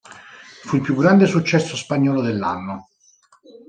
[0.63, 2.87] Fu il più grande successo spagnolo dell'anno.